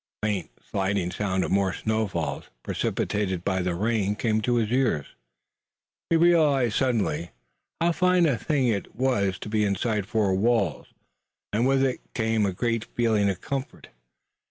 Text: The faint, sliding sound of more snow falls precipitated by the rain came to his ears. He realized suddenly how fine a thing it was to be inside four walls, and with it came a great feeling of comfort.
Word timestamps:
The 0.23 0.27
faint, 0.29 0.49
sliding 0.67 1.11
sound 1.11 1.43
of 1.43 1.51
more 1.51 1.73
snow 1.73 2.07
falls 2.07 2.45
precipitated 2.63 3.43
by 3.45 3.61
the 3.61 3.75
rain 3.75 4.15
came 4.15 4.41
to 4.41 4.55
his 4.55 4.71
ears. 4.71 5.05
He 6.09 6.15
realized 6.15 6.75
suddenly 6.77 7.29
how 7.79 7.91
fine 7.91 8.25
a 8.25 8.35
thing 8.35 8.67
it 8.67 8.95
was 8.95 9.37
to 9.37 9.47
be 9.47 9.63
inside 9.63 10.07
four 10.07 10.33
walls, 10.33 10.87
and 11.53 11.67
with 11.67 11.83
it 11.85 11.99
came 12.15 12.47
a 12.47 12.51
great 12.51 12.83
feeling 12.95 13.29
of 13.29 13.41
comfort. 13.41 13.89